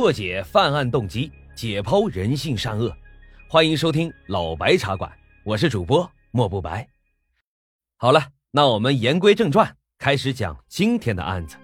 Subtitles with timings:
[0.00, 2.90] 破解犯案动机，解剖人性善恶。
[3.46, 5.12] 欢迎收听老白茶馆，
[5.44, 6.88] 我是主播莫不白。
[7.98, 11.58] 好了，那我们言归正传，开始讲今天的案子。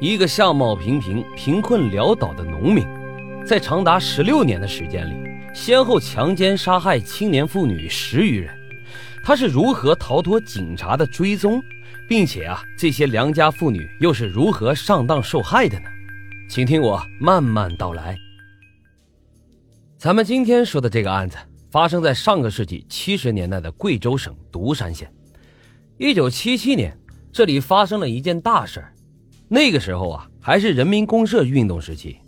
[0.00, 2.86] 一个相貌平平、贫困潦倒的农民，
[3.44, 8.58] 在长达十六年的时间里，先后强奸、杀害青年妇女十余人。
[9.22, 11.62] 他是如何逃脱警察的追踪，
[12.08, 15.90] 并且啊，这些良家妇女又是如何上当受害的呢？
[16.50, 18.18] 请听我慢慢道来。
[19.96, 21.36] 咱们今天说的这个案子
[21.70, 25.08] 发生在上个世纪七十年代的贵州省独山县。
[25.96, 26.98] 一九七七年，
[27.32, 28.92] 这里发生了一件大事儿。
[29.46, 32.18] 那个时候啊，还是人民公社运动时期。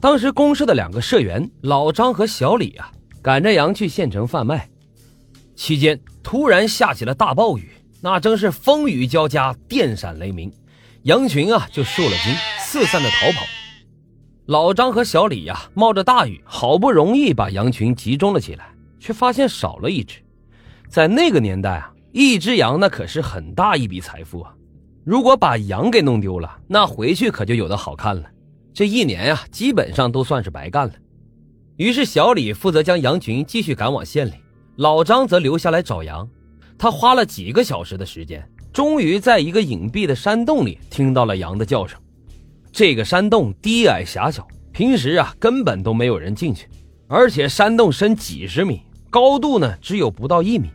[0.00, 4.70] 当时公社的两个社员老张和小李啊，赶着羊去县城贩卖，
[5.56, 10.52] 期间突然下起了大暴雨，那真是风雨交加，电闪雷鸣，
[11.02, 13.44] 羊群啊就受了惊，四散的逃跑。
[14.46, 20.22] 老张和小李呀，冒着大雨，好不容易把羊群集中了起来，却发现少了一只。
[20.88, 24.54] 在那个年代啊，一只羊那可是很大一笔财富啊！
[25.04, 28.22] 如果把羊给弄丢了，那回去可就有的好看了。
[28.72, 30.94] 这一年呀，基本上都算是白干了。
[31.76, 34.34] 于是，小李负责将羊群继续赶往县里，
[34.76, 36.28] 老张则留下来找羊。
[36.78, 41.98] 他花了几个小时的时间，终于在一个隐蔽的山洞里听到了羊的叫声。
[42.76, 46.68] 这个山洞低矮狭小，平时啊根本都没有人进去，
[47.08, 50.68] 而且山洞深几十米，高度呢只有不到一米，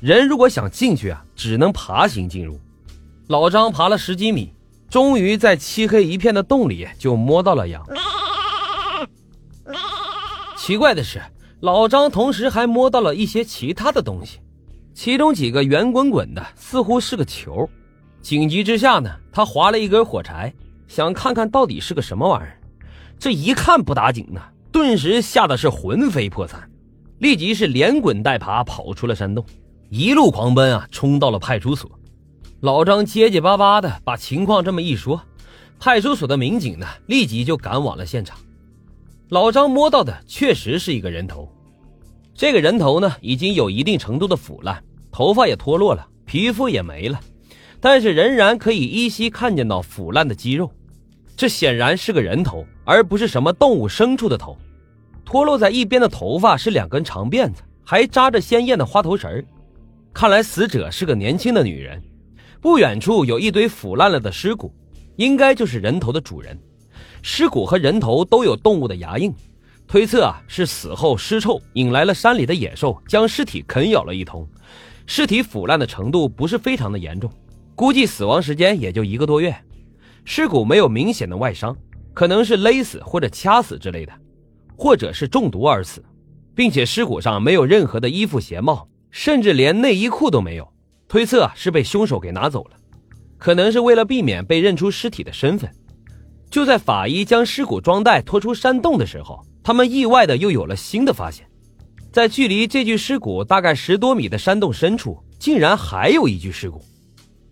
[0.00, 2.58] 人如果想进去啊，只能爬行进入。
[3.26, 4.54] 老张爬了十几米，
[4.88, 7.86] 终于在漆黑一片的洞里就摸到了羊。
[10.56, 11.20] 奇怪的是，
[11.60, 14.38] 老张同时还摸到了一些其他的东西，
[14.94, 17.68] 其中几个圆滚滚的，似乎是个球。
[18.22, 20.50] 紧急之下呢，他划了一根火柴。
[20.92, 22.60] 想看看到底是个什么玩意儿，
[23.18, 26.70] 这一看不打紧呢，顿时吓得是魂飞魄散，
[27.16, 29.42] 立即是连滚带爬跑出了山洞，
[29.88, 31.90] 一路狂奔啊，冲到了派出所。
[32.60, 35.18] 老张结结巴巴的把情况这么一说，
[35.80, 38.36] 派出所的民警呢，立即就赶往了现场。
[39.30, 41.50] 老张摸到的确实是一个人头，
[42.34, 47.18] 这个人头呢，已经有一定程度的腐烂，头发也脱落了，皮肤也没了，
[47.80, 50.70] 但是仍然可以依稀看见到腐烂的肌肉。
[51.36, 54.56] 这显然是个人头，而不是什么动物、牲畜的头。
[55.24, 59.44] 脱落在一边的头发是两根长辫子，还扎着鲜艳的花头绳
[60.12, 62.00] 看来死者是个年轻的女人。
[62.60, 64.72] 不远处有一堆腐烂了的尸骨，
[65.16, 66.56] 应该就是人头的主人。
[67.22, 69.34] 尸骨和人头都有动物的牙印，
[69.88, 74.46] 推测啊是死后尸臭引来了山里的野兽，将尸体啃咬了一通。
[75.06, 77.28] 尸体腐烂的程度不是非常的严重，
[77.74, 79.54] 估计死亡时间也就一个多月。
[80.24, 81.76] 尸骨没有明显的外伤，
[82.14, 84.12] 可能是勒死或者掐死之类的，
[84.76, 86.02] 或者是中毒而死，
[86.54, 90.72] 并且尸骨上没有任何的衣服鞋帽，甚至连内衣裤都没有，
[91.08, 92.76] 推测是被凶手给拿走了，
[93.36, 95.70] 可能是为了避免被认出尸体的身份。
[96.50, 101.46] 就在法医将尸骨装袋拖出山洞的时候，他们意外的又有了新的发现，
[102.12, 106.84] 在距离这具尸骨大概十多米的山洞深处，竟然还有一具尸骨，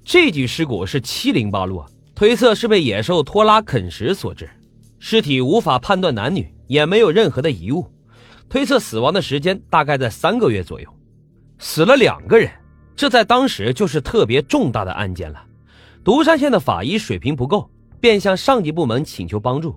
[0.05, 1.85] 这具尸骨是七零八落。
[2.21, 4.47] 推测是被野兽拖拉啃食所致，
[4.99, 7.91] 尸体无法判断男女，也没有任何的遗物，
[8.47, 10.87] 推测死亡的时间大概在三个月左右。
[11.59, 12.51] 死了两个人，
[12.95, 15.43] 这在当时就是特别重大的案件了。
[16.05, 17.71] 独山县的法医水平不够，
[18.01, 19.75] 便向上级部门请求帮助。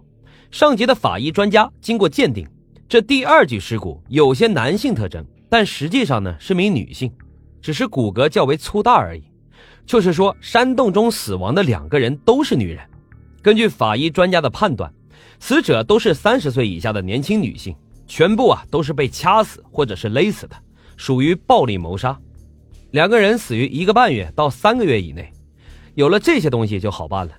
[0.51, 2.45] 上级的法医专家经过鉴定，
[2.89, 7.09] 这第二具尸骨有些男性特征，但实际上呢是名女性，
[7.61, 9.23] 只是骨骼较为粗大而已。
[9.85, 12.83] 就是说，山洞中死亡的两个人都是女人。
[13.41, 14.91] 根据法医专家的判断，
[15.39, 17.75] 死者都是三十岁以下的年轻女性，
[18.07, 20.55] 全部啊都是被掐死或者是勒死的，
[20.95, 22.17] 属于暴力谋杀。
[22.91, 25.31] 两个人死于一个半月到三个月以内。
[25.95, 27.33] 有了这些东西就好办了。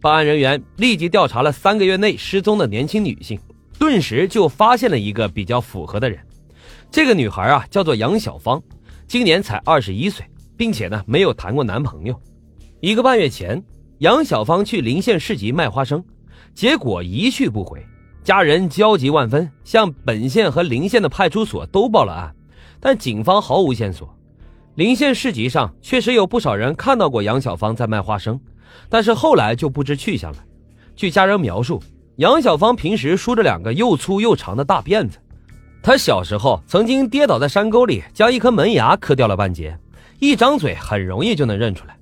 [0.00, 3.40] 办案人员立即调查了三个月内失踪的年轻女性，
[3.78, 6.18] 顿时就发现了一个比较符合的人。
[6.90, 8.62] 这个女孩啊叫做杨小芳，
[9.08, 10.24] 今年才二十一岁。
[10.56, 12.20] 并且呢，没有谈过男朋友。
[12.80, 13.62] 一个半月前，
[13.98, 16.04] 杨小芳去临县市集卖花生，
[16.54, 17.84] 结果一去不回，
[18.22, 22.34] 家人焦急万分，向本县和临县的派出所都报了案，
[22.80, 24.08] 但警方毫无线索。
[24.74, 28.38] 临县市集上确实有不少人看到过杨小芳在卖花生，
[28.90, 30.38] 但是后来就不知去向了。
[30.94, 31.82] 据家人描述，
[32.16, 35.18] 杨小芳平时梳着两个又粗又长的大辫子，
[35.82, 39.78] 她小时候曾经跌倒在山沟里，将一颗门牙磕掉了半截。
[40.18, 41.96] 一张嘴很容易就能认出来。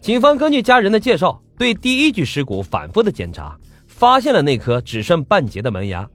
[0.00, 3.56] 警方根据家人的介绍，对第一具尸骨反复的检查，
[3.86, 6.08] 发现了那颗只剩半截的门牙。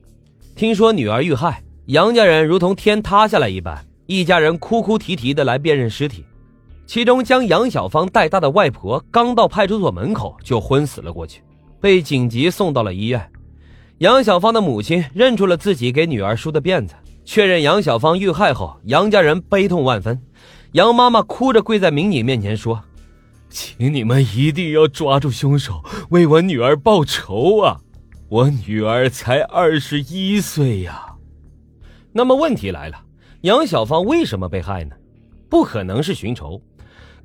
[0.55, 6.23] 听说女儿遇害，杨家人如同天塌下来一般，一家人哭哭啼啼的来辨认尸体。
[6.85, 11.41] 其中将杨小芳带大的外婆刚到派出所门口就昏死了过去，
[11.79, 13.25] 被紧急送到了医院。
[13.99, 20.21] 杨小芳的母亲认出了自己给女儿梳的辫子，确认杨小芳遇害后，杨家人悲痛万分。
[20.73, 22.81] 杨妈妈哭着跪在民警面前说
[23.50, 27.81] ：“请你们一定要抓住凶手，为我女儿报仇啊！
[28.29, 31.07] 我女儿才二十一岁呀。”
[32.13, 32.97] 那么问题来了，
[33.41, 34.95] 杨小芳为什么被害呢？
[35.50, 36.62] 不可能是寻仇。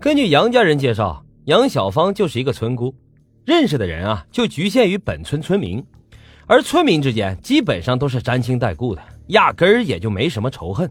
[0.01, 2.93] 根据杨家人介绍，杨小芳就是一个村姑，
[3.45, 5.81] 认识的人啊就局限于本村村民，
[6.49, 10.91] 而村民之间基本上都是沾亲带故的，压根儿也就没什么仇恨。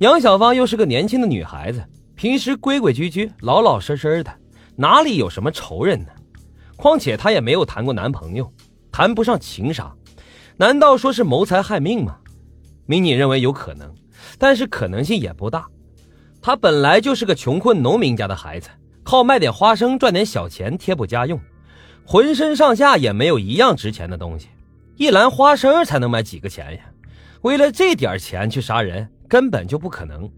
[0.00, 1.82] 杨小芳又是个年轻的女孩子，
[2.14, 4.30] 平时规规矩矩、老老实实的，
[4.76, 6.08] 哪里有什么仇人呢？
[6.76, 8.52] 况且她也没有谈过男朋友，
[8.92, 9.90] 谈不上情杀，
[10.58, 12.18] 难道说是谋财害命吗？
[12.84, 13.90] 民警认为有可能，
[14.38, 15.66] 但是可能性也不大。
[16.42, 18.68] 他本来就是个穷困农民家的孩子，
[19.02, 21.40] 靠卖点花生赚点小钱贴补家用，
[22.04, 24.48] 浑身上下也没有一样值钱的东西，
[24.96, 26.80] 一篮花生才能买几个钱呀？
[27.40, 30.30] 为了这点钱去杀人，根本就不可能。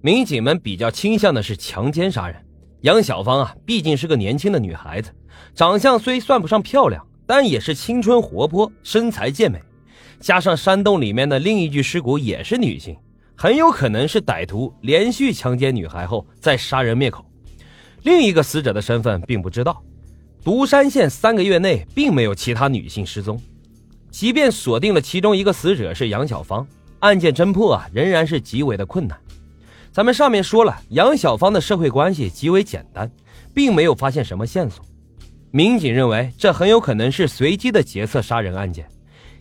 [0.00, 2.36] 民警们比较倾向的是强奸杀人。
[2.82, 5.10] 杨小芳啊，毕竟是个年轻的女孩子，
[5.54, 9.58] 长相虽算不上漂亮，但也是青春活泼，身材健美，
[10.20, 12.94] 加上山洞里面的另一具尸骨也是女性。
[13.36, 17.24] 很有可能是歹徒连续强奸女孩后再杀人灭口，
[18.02, 19.82] 另一个死者的身份并不知道。
[20.44, 23.40] 独山县三个月内并没有其他女性失踪，
[24.10, 26.66] 即便锁定了其中一个死者是杨小芳，
[27.04, 29.18] 案件侦破啊仍然是极为的困难。
[29.92, 33.10] 咱们上面说了，杨小芳的社会关系极为简单，
[33.52, 34.82] 并没有发现什么线索。
[35.50, 38.86] 民警认为这很有可能是随机的劫色杀人案件，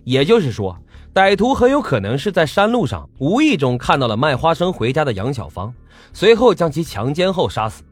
[0.04, 0.78] 也就是说。
[1.14, 5.72] 歹徒很有可能是在山路上无意中看到了卖花生回家的杨小芳，
[6.12, 7.84] 随后将其强奸后杀死。